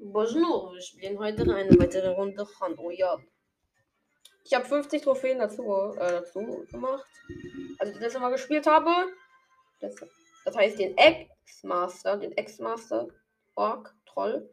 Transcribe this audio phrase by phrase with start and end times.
[0.00, 3.18] Bonjour, wir spielen heute eine weitere Runde Hand Royal.
[4.44, 5.64] Ich habe 50 Trophäen dazu,
[5.96, 7.04] äh, dazu gemacht.
[7.80, 8.90] Also das Mal gespielt habe.
[9.80, 9.96] Das,
[10.44, 13.08] das heißt, den Ex-Master, den Ex-Master
[13.56, 14.48] Ork Troll,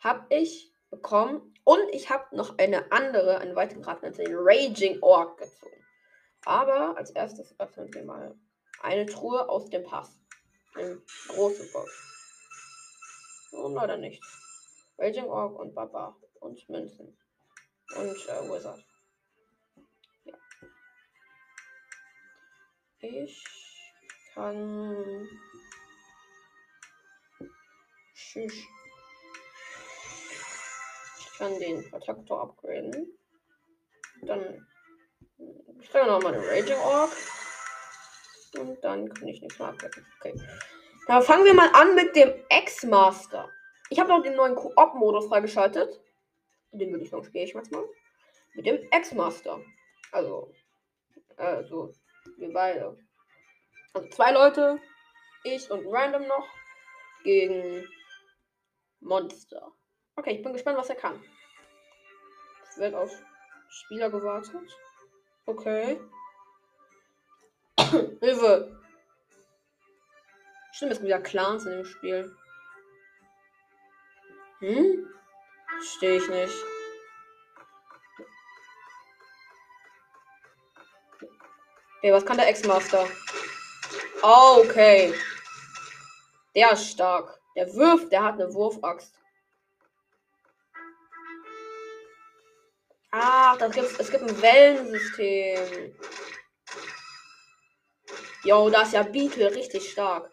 [0.00, 1.54] habe ich bekommen.
[1.62, 5.84] Und ich habe noch eine andere, eine weitere Karte, den Raging Ork gezogen.
[6.44, 8.34] Aber als erstes öffnen wir mal
[8.82, 10.18] eine Truhe aus dem Pass.
[10.74, 11.92] Eine große Box.
[13.52, 14.47] Und leider nichts.
[14.98, 16.16] Raging Ork und Baba.
[16.40, 17.16] Und Münzen.
[17.96, 18.84] Und äh, Wizard.
[20.24, 20.34] Ja.
[23.00, 23.44] Ich
[24.34, 25.28] kann.
[28.14, 28.66] Ich
[31.38, 33.18] kann den Protektor upgraden.
[34.22, 34.66] Dann.
[35.80, 37.10] Ich kann noch mal eine Raging Ork.
[38.58, 40.06] Und dann kann ich nichts mehr upgraden.
[40.18, 40.34] Okay.
[41.06, 43.48] Dann fangen wir mal an mit dem X-Master.
[43.90, 46.00] Ich habe noch den neuen Koop-Modus freigeschaltet.
[46.72, 47.88] Den würde ich noch spielen, ich mal.
[48.54, 49.60] Mit dem X-Master.
[50.12, 50.52] Also,
[51.36, 51.92] also,
[52.36, 52.98] wir beide.
[53.94, 54.80] Also zwei Leute,
[55.44, 56.46] ich und Random noch,
[57.24, 57.88] gegen
[59.00, 59.72] Monster.
[60.16, 61.22] Okay, ich bin gespannt, was er kann.
[62.68, 63.10] Es wird auf
[63.68, 64.76] Spieler gewartet.
[65.46, 66.00] Okay.
[68.20, 68.78] Hilfe!
[70.72, 72.36] Stimmt, es gibt ja Clans in dem Spiel.
[74.60, 75.08] Hm?
[75.78, 76.54] Verstehe ich nicht.
[81.98, 83.08] Okay, was kann der Ex-Master?
[84.22, 85.14] Oh, okay.
[86.54, 87.38] Der ist stark.
[87.54, 89.14] Der wirft, der hat eine Wurfaxt.
[93.10, 95.94] Ach, das gibt's, es gibt ein Wellensystem.
[98.44, 100.30] Jo, da ist ja Beetle richtig stark.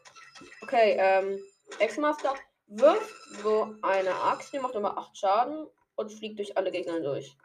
[0.62, 1.40] Okay, ähm,
[1.80, 2.36] Ex-Master
[2.68, 7.38] wirft so eine Axt, die macht immer 8 Schaden und fliegt durch alle Gegner durch.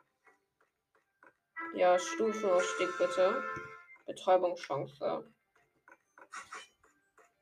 [1.74, 3.42] Ja, Stufenausstieg bitte.
[4.06, 5.25] Betäubungschance.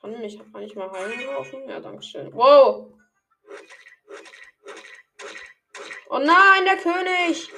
[0.01, 1.69] Kann ich, kann mal heilen laufen?
[1.69, 2.33] Ja, danke schön.
[2.35, 2.93] Wow!
[6.11, 7.53] Oh nein, der König!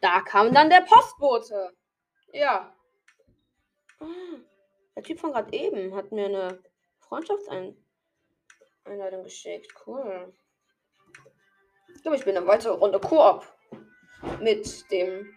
[0.00, 1.76] Da kam dann der Postbote.
[2.32, 2.74] Ja.
[4.96, 6.62] Der Typ von gerade eben hat mir eine
[7.00, 7.76] Freundschaftseinladung
[9.24, 9.72] geschickt.
[9.86, 10.34] Cool.
[11.94, 13.46] Ich glaube, ich bin eine weitere Runde Koop.
[14.40, 15.36] Mit dem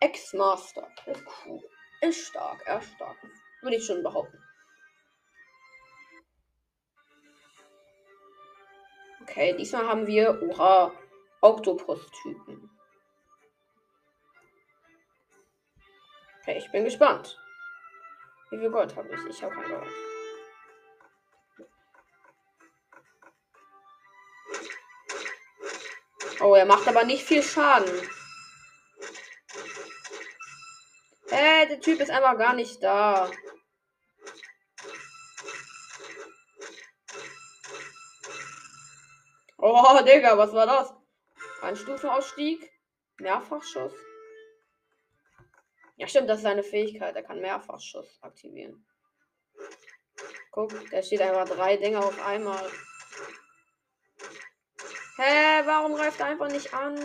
[0.00, 0.86] Ex-Master.
[1.06, 1.62] Ist cool.
[2.02, 2.62] Ist stark.
[2.66, 3.16] Er ist stark.
[3.62, 4.38] Würde ich schon behaupten.
[9.22, 10.92] Okay, diesmal haben wir Ura
[11.40, 12.70] Oktopus-Typen.
[16.40, 17.38] Okay, ich bin gespannt.
[18.56, 19.20] Wie viel Gold habe ich?
[19.28, 19.86] Ich habe kein Gold.
[26.40, 27.92] Oh, er macht aber nicht viel Schaden.
[31.28, 33.30] Äh, der Typ ist einfach gar nicht da.
[39.58, 40.94] Oh, Digga, was war das?
[41.60, 42.72] Ein Stufenausstieg?
[43.18, 43.92] Mehrfachschuss?
[45.96, 47.16] Ja, stimmt, das ist seine Fähigkeit.
[47.16, 48.86] Er kann Mehrfachschuss aktivieren.
[50.50, 52.70] Guck, da steht einfach drei Dinge auf einmal.
[55.16, 56.96] Hä, warum greift er einfach nicht an?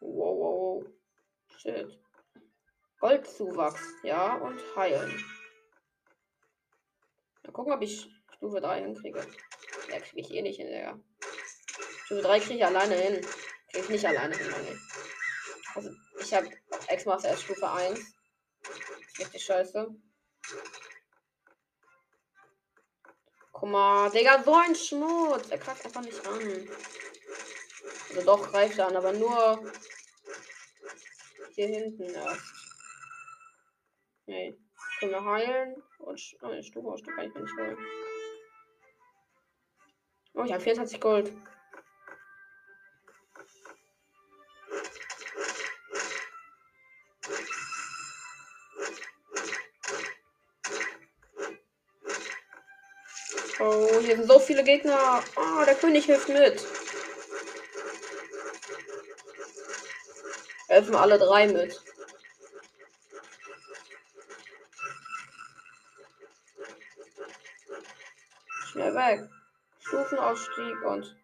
[0.00, 0.86] Wow, wow, wow.
[1.56, 1.98] Shit.
[3.00, 5.24] Goldzuwachs, ja, und heilen.
[7.42, 9.26] Mal gucken, ob ich Stufe 3 hinkriege.
[9.90, 11.00] Ja, kriege ich eh nicht hin, Digga.
[12.04, 13.20] Stufe 3 kriege ich alleine hin.
[13.70, 14.80] Kriege ich nicht alleine hin, Mann.
[15.74, 15.90] Also,
[16.20, 16.50] ich habe
[16.88, 18.00] Ex-Master erst Stufe 1.
[19.18, 19.94] Richtig scheiße.
[23.52, 25.48] Guck mal, Digga, so ein Schmutz.
[25.50, 26.68] Er greift einfach nicht an.
[28.10, 29.72] Also doch, greift er an, aber nur
[31.54, 32.42] hier hinten erst.
[34.26, 34.58] Nee.
[34.98, 35.82] Können wir heilen?
[35.98, 37.78] Und oh, Stufe aus Stück kann ich mir nicht holen.
[40.34, 41.32] Oh, ich habe 24 Gold.
[54.16, 55.22] Sind so viele Gegner.
[55.36, 56.64] Oh, der König hilft mit.
[60.68, 61.80] Helfen alle drei mit.
[68.70, 69.28] Schnell weg.
[69.80, 71.16] Stufenausstieg und.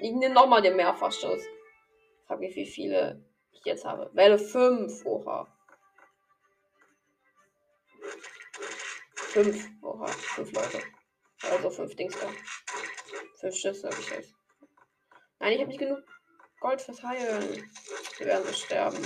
[0.00, 1.42] Ich nehme nochmal den Mehrfachschuss.
[2.26, 3.22] Frag mich, wie viele
[3.52, 4.10] ich jetzt habe.
[4.14, 5.04] Welle 5.
[5.04, 5.46] Oha.
[9.14, 9.68] 5.
[9.82, 10.06] Oha.
[10.06, 10.82] 5 Leute.
[11.50, 12.28] Also 5 Dings da.
[13.40, 14.34] 5 Schüsse habe ich jetzt.
[15.40, 16.02] Nein, ich habe nicht genug
[16.60, 17.70] Gold fürs Heilen.
[18.18, 19.02] Wir werden so sterben.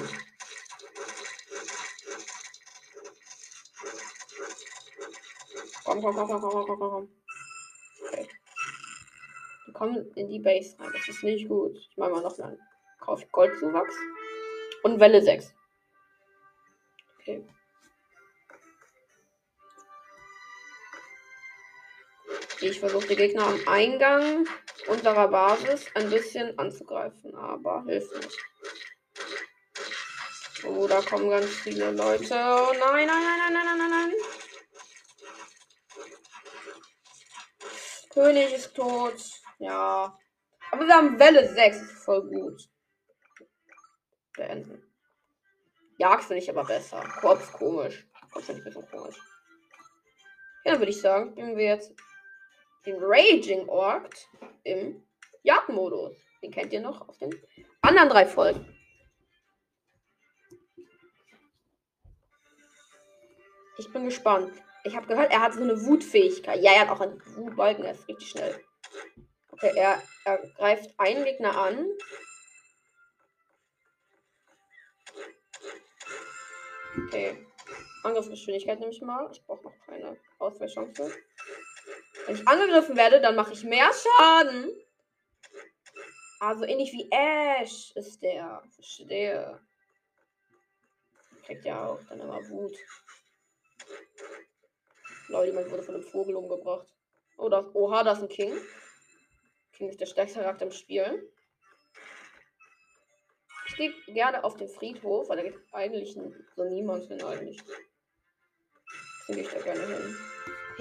[5.84, 7.08] Komm, komm, komm, komm, komm, komm, komm, komm.
[8.06, 8.28] Okay.
[9.66, 10.90] Die kommen in die Base rein.
[10.92, 11.76] Das ist nicht gut.
[11.76, 12.58] Ich mache mal noch einen.
[13.00, 13.94] Kaufe Goldzuwachs.
[14.84, 15.52] Und Welle 6.
[22.62, 24.46] Ich versuche die Gegner am Eingang
[24.86, 28.38] unserer Basis ein bisschen anzugreifen, aber hilft nicht.
[30.64, 32.34] Oh, da kommen ganz viele Leute.
[32.34, 34.12] Oh nein, nein, nein, nein, nein, nein, nein.
[38.10, 39.20] König ist tot.
[39.58, 40.16] Ja.
[40.70, 41.76] Aber wir haben Welle 6.
[41.76, 42.62] Ist voll gut.
[44.36, 44.88] Beenden.
[45.98, 47.02] Jagd finde ich aber besser.
[47.20, 48.06] Korps komisch.
[48.30, 49.18] Korps finde ich ein bisschen komisch.
[50.64, 51.92] Ja, würde ich sagen, nehmen wir jetzt
[52.86, 54.14] den Raging Orc
[54.64, 55.02] im
[55.42, 56.16] Jagdmodus.
[56.42, 57.34] Den kennt ihr noch auf den
[57.80, 58.66] anderen drei Folgen.
[63.78, 64.52] Ich bin gespannt.
[64.84, 66.60] Ich habe gehört, er hat so eine Wutfähigkeit.
[66.62, 68.62] Ja, er hat auch einen Wutbalken, er ist richtig schnell.
[69.50, 71.86] Okay, er, er greift einen Gegner an.
[77.06, 77.46] Okay.
[78.02, 79.28] Angriffsgeschwindigkeit nehme ich mal.
[79.32, 81.12] Ich brauche noch keine Ausweichchance.
[82.26, 84.70] Wenn ich angegriffen werde, dann mache ich mehr Schaden.
[86.40, 88.62] Also ähnlich wie Ash ist der.
[88.74, 89.60] Verstehe.
[91.44, 92.76] Kriegt ja auch dann immer Wut.
[95.28, 96.86] Leute, jemand wurde von einem Vogel umgebracht.
[97.38, 98.56] Oh, das, oha, das ist ein King.
[99.72, 101.32] King ist der stärkste Charakter im Spiel.
[103.66, 106.18] Ich gehe gerne auf den Friedhof, weil da geht eigentlich
[106.56, 107.58] so niemand hin eigentlich.
[109.20, 110.16] Deswegen gehe ich da gerne hin.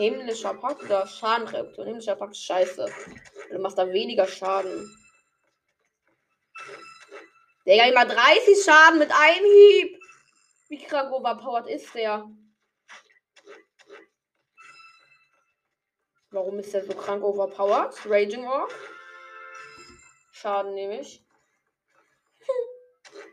[0.02, 1.86] Himmlischer Pakt oder Schadenreduktion?
[1.86, 2.92] Himmlischer Pakt scheiße.
[3.52, 4.98] Du machst da weniger Schaden.
[7.68, 10.00] Digga, immer 30 Schaden mit einem Hieb.
[10.70, 12.28] Wie krank overpowered ist der?
[16.32, 17.94] Warum ist der so krank overpowered?
[18.06, 18.74] Raging Orc.
[20.32, 21.24] Schaden nehme ich.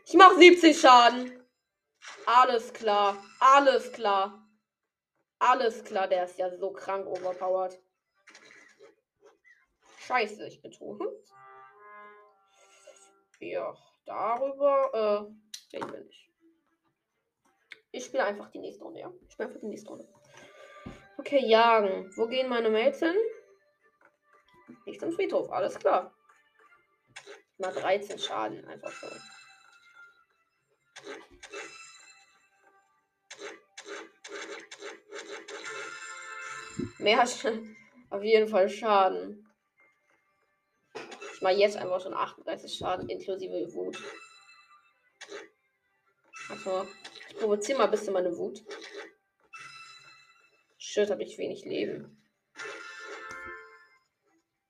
[0.05, 1.47] Ich mach 70 Schaden.
[2.25, 3.23] Alles klar.
[3.39, 4.48] Alles klar.
[5.39, 7.79] Alles klar, der ist ja so krank overpowered.
[9.99, 11.01] Scheiße, ich bin tot.
[13.39, 13.73] Ja,
[14.05, 15.31] darüber
[15.71, 16.29] äh, reden wir nicht.
[17.91, 19.13] Ich spiele einfach die nächste Runde, ja?
[19.21, 20.07] Ich spiele einfach die nächste Runde.
[21.17, 22.11] Okay, jagen.
[22.15, 23.15] Wo gehen meine Mates hin?
[24.85, 26.13] Nicht zum Friedhof, alles klar.
[27.57, 29.07] Mal 13 Schaden, einfach so.
[36.97, 37.23] Mehr
[38.09, 39.45] auf jeden Fall Schaden.
[41.33, 43.97] Ich mache jetzt einfach schon 38 Schaden inklusive Wut.
[46.49, 46.87] Also,
[47.29, 48.61] ich provoziere mal ein bisschen meine Wut.
[50.77, 52.19] Shit, habe ich wenig Leben.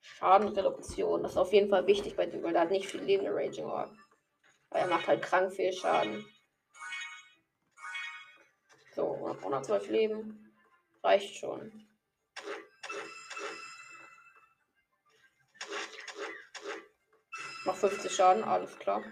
[0.00, 1.22] Schadenreduktion.
[1.22, 3.34] Das ist auf jeden Fall wichtig bei dem, weil er hat nicht viel Leben, der
[3.34, 3.90] Raging Orb.
[4.68, 6.24] Weil er macht halt krank viel Schaden.
[9.30, 10.52] So, 112 Leben.
[11.04, 11.86] Reicht schon.
[17.64, 19.04] Noch 50 Schaden, alles klar.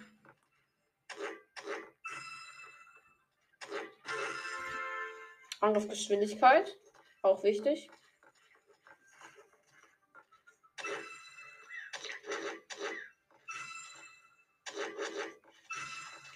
[5.60, 6.76] Angriffsgeschwindigkeit.
[7.22, 7.88] Auch wichtig.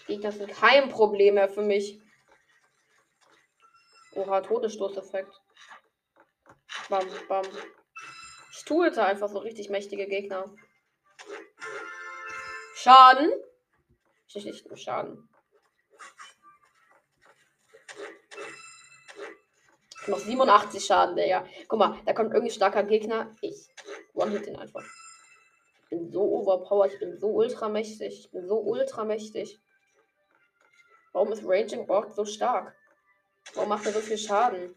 [0.06, 2.01] Gegner sind kein Problem mehr für mich.
[4.22, 5.40] Oha, Todesstoßeffekt.
[6.88, 7.44] Bam, bam.
[8.52, 10.54] Ich tue jetzt einfach so richtig mächtige Gegner.
[12.74, 13.32] Schaden.
[14.28, 15.28] Ich nicht nur Schaden.
[20.02, 21.44] Ich mach 87 Schaden, Digga.
[21.66, 23.34] Guck mal, da kommt irgendwie starker Gegner.
[23.40, 23.68] Ich
[24.14, 24.84] one-hit den einfach.
[25.82, 28.20] Ich bin so overpowered, ich bin so ultramächtig.
[28.20, 29.60] Ich bin so ultramächtig.
[31.12, 32.74] Warum ist Raging Orc so stark?
[33.54, 34.74] Warum macht er so viel Schaden?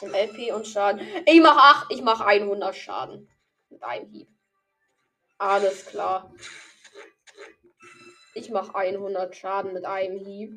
[0.00, 1.00] Im LP und Schaden.
[1.26, 3.28] Ich mach 8, ich mach 100 Schaden.
[3.70, 4.28] Mit einem Hieb.
[5.38, 6.34] Alles klar.
[8.34, 10.56] Ich mach 100 Schaden mit einem Hieb.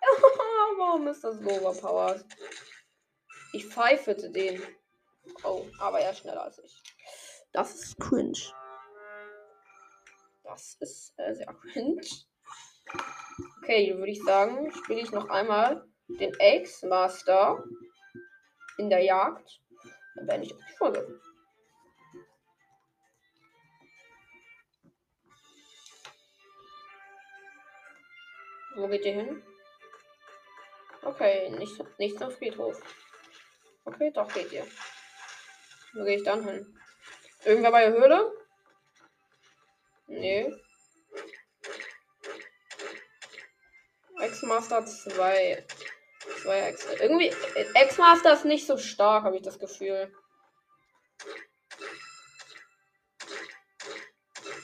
[0.78, 2.24] Warum ist das so overpowered?
[3.52, 4.62] Ich pfeifete den.
[5.42, 6.82] Oh, aber er ist schneller als ich.
[7.52, 8.38] Das ist cringe.
[10.44, 12.00] Das ist äh, sehr cringe.
[13.68, 17.62] Okay, würde ich sagen, spiele ich noch einmal den X-Master
[18.78, 19.60] in der Jagd.
[20.14, 21.20] Dann beende ich die Folge.
[28.76, 29.42] Wo geht ihr hin?
[31.02, 32.80] Okay, nicht, nicht zum Friedhof.
[33.84, 34.66] Okay, doch geht ihr.
[35.92, 36.74] Wo gehe ich dann hin?
[37.44, 38.32] Irgendwer bei der Höhle?
[40.06, 40.54] Nee.
[44.38, 45.66] X-Master 2.
[46.42, 46.86] 2 X.
[47.00, 47.32] Irgendwie.
[47.74, 50.14] X-Master ist nicht so stark, habe ich das Gefühl.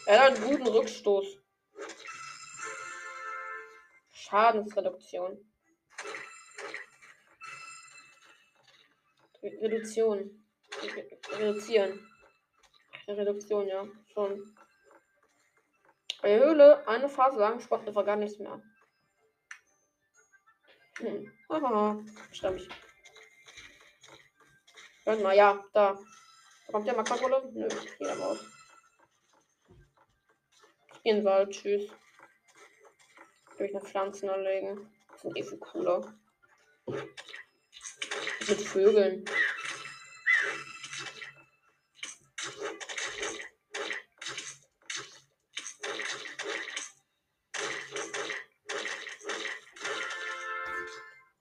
[0.07, 1.27] Er hat einen guten Rückstoß.
[4.13, 5.53] Schadensreduktion.
[9.43, 10.47] Reduktion.
[11.33, 12.09] Reduzieren.
[13.09, 14.57] Reduktion, ja, schon.
[16.23, 18.63] Bei der Höhle eine Phase lang spottet einfach gar nichts mehr.
[20.99, 21.33] Hm.
[21.49, 22.69] Haha, stamm ich.
[25.05, 25.99] Warte mal, ja, da.
[26.71, 27.51] Kommt der Makarolle?
[27.53, 28.39] Nö, geht aber aus.
[31.03, 31.91] In den Wald, tschüss
[33.59, 34.91] durch eine Pflanzen anlegen.
[35.11, 36.15] Das sind eh viel cooler.
[36.87, 39.25] Mit Vögeln.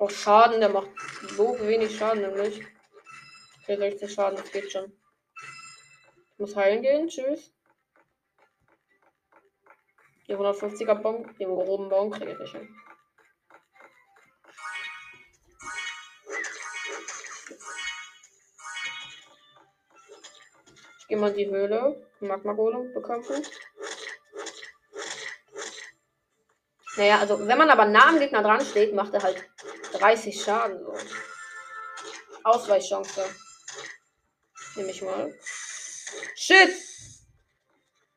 [0.03, 0.89] Boah, Schaden, der macht
[1.38, 2.62] so wenig Schaden nämlich.
[3.67, 4.91] 60 Schaden, das geht schon.
[6.33, 7.53] Ich muss heilen gehen, tschüss.
[10.27, 12.75] Die 150er Bon, den groben Bon kriege ich nicht hin.
[21.00, 22.10] Ich gehe mal die Höhle.
[22.19, 23.41] Magma-Golem bekämpfen.
[26.98, 29.50] Naja, also wenn man aber nah am Gegner dran steht, macht er halt
[30.03, 30.79] 30 Schaden.
[30.79, 30.93] So.
[32.43, 33.24] Ausweichchance.
[34.75, 35.33] Nehme ich mal.
[36.36, 36.75] Shit!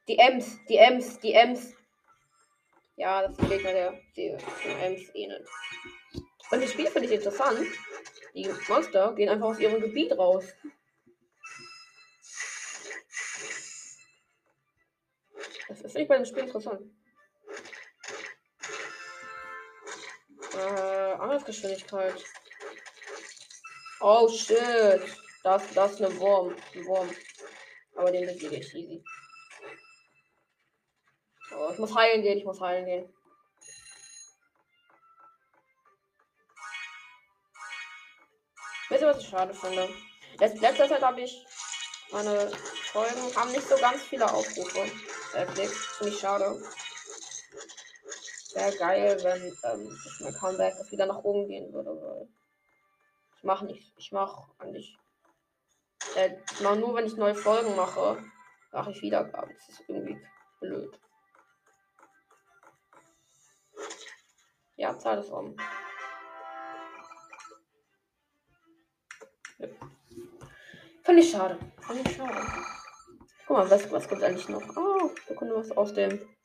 [0.08, 1.74] Die Ems, die Ems, die Ems.
[2.96, 4.36] Ja, das ist ein Gegner, der die
[4.82, 5.48] Ems ähnelt.
[6.50, 7.68] Und das Spiel finde ich interessant.
[8.34, 10.44] Die Monster gehen einfach aus ihrem Gebiet raus.
[15.68, 16.80] Das finde ich bei dem Spiel interessant.
[20.52, 20.85] Äh,
[21.20, 22.25] Angriffsgeschwindigkeit.
[24.00, 25.02] Oh shit.
[25.42, 26.54] Das, das ist eine Wurm.
[26.75, 27.11] Ein Wurm.
[27.96, 29.04] Aber den besiege ich easy.
[31.56, 33.12] Oh, ich muss heilen gehen, ich muss heilen gehen.
[38.88, 39.88] Wisst ihr, was ich schade finde?
[40.38, 41.46] Letz letzter Zeit habe ich
[42.12, 42.50] meine
[42.92, 44.90] Folgen haben nicht so ganz viele Aufrufe.
[45.35, 45.87] Netflix.
[45.99, 46.62] Finde ich schade.
[48.56, 51.90] Wäre geil, wenn ähm, mein Comeback wieder nach oben gehen würde.
[51.90, 52.26] Weil
[53.36, 53.92] ich mache nicht.
[53.98, 54.98] Ich mache eigentlich.
[56.16, 58.16] Äh, ich mache nur, wenn ich neue Folgen mache,
[58.72, 59.54] mache ich Wiedergaben.
[59.54, 60.18] Das ist irgendwie
[60.60, 60.98] blöd.
[64.76, 65.54] Ja, Zahl ist um.
[69.58, 69.68] Ja.
[71.02, 71.58] Fand ich schade.
[71.82, 72.40] Fand ich schade.
[73.46, 74.62] Guck mal, was, was gibt eigentlich noch?
[74.78, 76.35] Oh, wir können was aus dem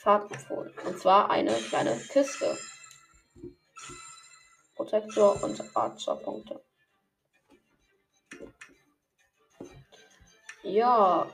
[0.00, 0.72] Fahrtempfohlen.
[0.86, 2.56] Und zwar eine kleine Kiste.
[4.74, 6.62] Protektor und Archer-Punkte.
[10.62, 11.26] Ja,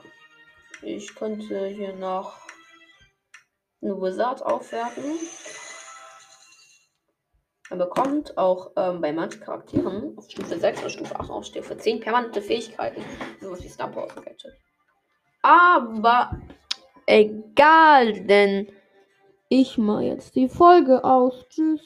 [0.81, 2.37] ich könnte hier noch
[3.81, 5.17] eine Wizard aufwerten.
[7.69, 11.77] Man bekommt auch ähm, bei manchen Charakteren auf Stufe 6 oder Stufe 8 auf Stufe
[11.77, 13.03] 10 permanente Fähigkeiten.
[13.41, 13.93] Sowas wie Star.
[15.41, 16.41] Aber
[17.07, 18.67] egal, denn
[19.49, 21.47] ich mache jetzt die Folge aus.
[21.49, 21.81] Tschüss.